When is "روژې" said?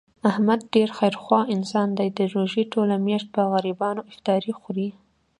2.35-2.63